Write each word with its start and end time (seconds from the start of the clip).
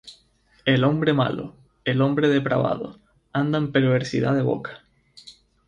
El 0.65 0.83
hombre 0.83 1.13
malo, 1.13 1.53
el 1.85 2.01
hombre 2.01 2.27
depravado, 2.27 2.97
Anda 3.33 3.59
en 3.59 3.71
perversidad 3.71 4.33
de 4.33 4.41
boca; 4.41 4.81